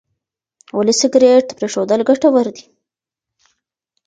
ولې 0.77 0.93
سګریټ 0.99 1.45
پرېښودل 1.57 1.99
ګټور 2.09 2.45
دي؟ 2.55 2.63